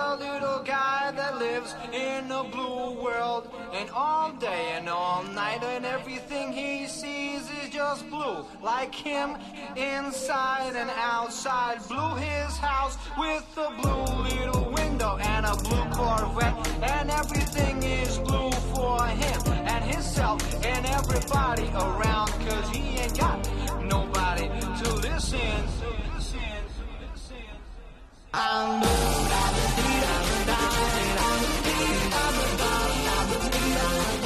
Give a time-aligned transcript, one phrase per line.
[0.00, 3.48] a little guy that lives in a blue world.
[3.72, 8.44] And all day and all night, and everything he sees is just blue.
[8.62, 9.36] Like him,
[9.76, 11.86] inside and outside.
[11.86, 16.56] Blue his house with a blue little window and a blue Corvette.
[16.82, 22.30] And everything is blue for him and himself and everybody around.
[22.48, 23.38] Cause he ain't got
[23.84, 24.48] nobody
[24.82, 25.99] to listen.
[28.32, 31.78] I'm da da da da da da da
[32.10, 32.72] da da da
[33.04, 34.19] da da da da.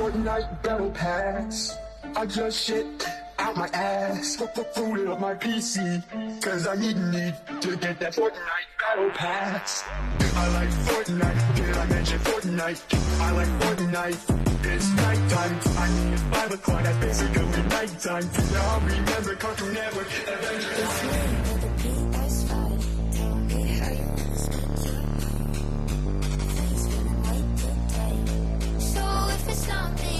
[0.00, 1.76] Fortnite battle pass.
[2.16, 2.86] I just shit
[3.38, 4.36] out my ass.
[4.74, 6.02] Food it my PC.
[6.40, 9.84] Cause I need need to get that Fortnite battle pass.
[10.36, 11.54] I like Fortnite.
[11.54, 13.20] Did I mention Fortnite?
[13.20, 14.64] I like Fortnite.
[14.72, 15.60] It's nighttime.
[15.76, 16.82] I mean, it's 5 o'clock.
[16.82, 18.30] That's basically nighttime.
[18.54, 20.06] Now I remember Cartoon Network.
[20.06, 21.39] Avengers.
[29.50, 30.19] for something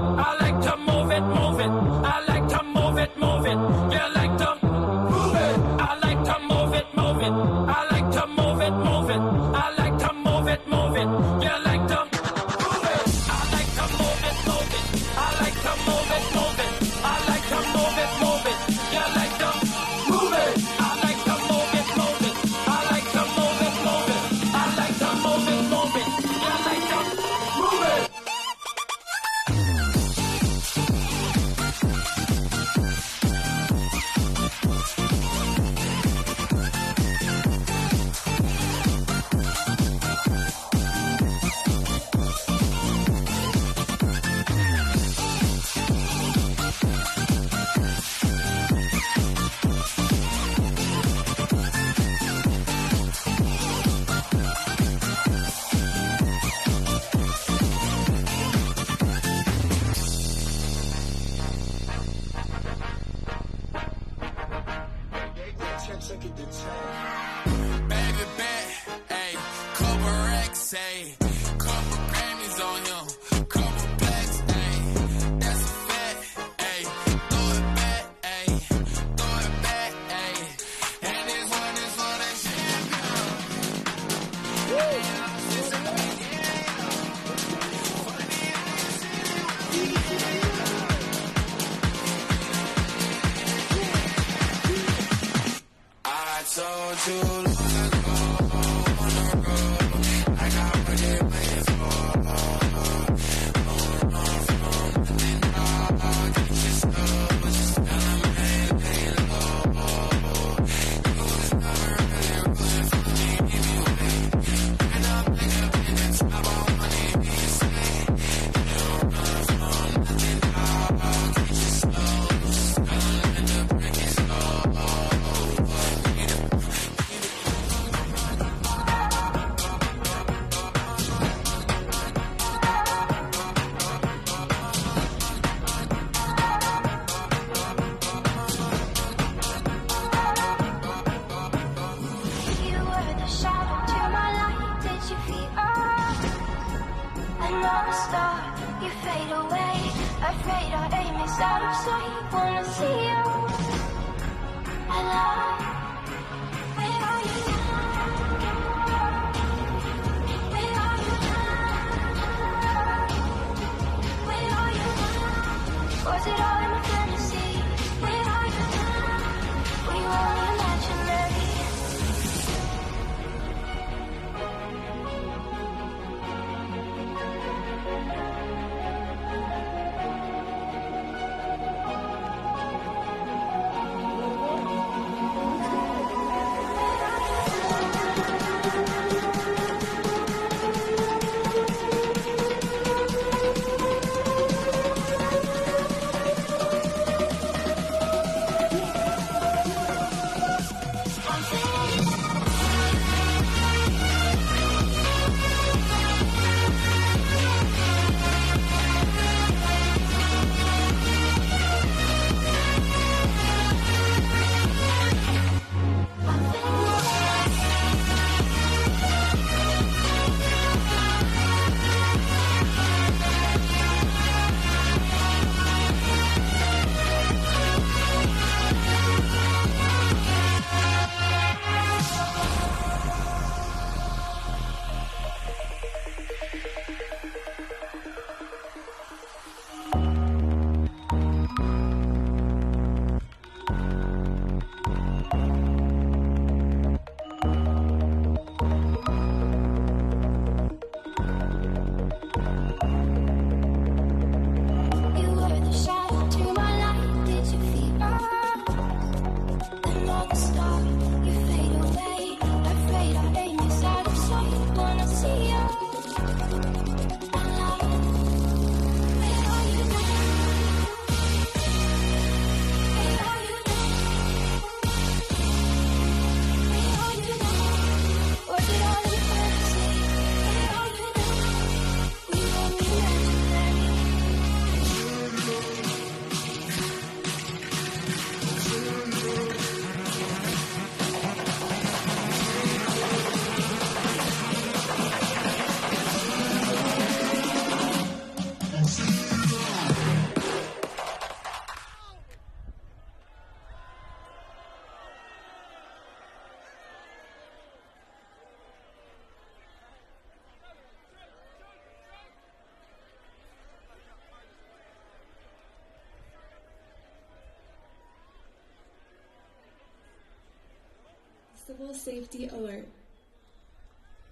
[321.71, 322.87] Festival safety alert.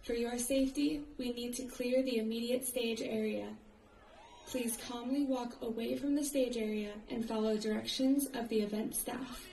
[0.04, 3.48] For your safety, we need to clear the immediate stage area.
[4.48, 9.48] Please calmly walk away from the stage area and follow directions of the event staff.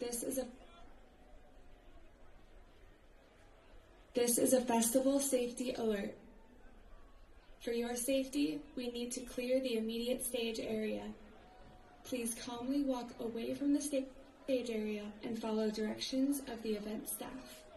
[0.00, 0.46] This is a
[4.14, 6.16] This is a festival safety alert.
[7.60, 11.04] For your safety, we need to clear the immediate stage area.
[12.08, 14.06] Please calmly walk away from the stage
[14.48, 17.67] area and follow directions of the event staff.